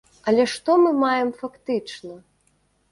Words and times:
Але 0.29 0.43
што 0.53 0.77
мы 0.85 0.95
маем 1.03 1.29
фактычна? 1.43 2.21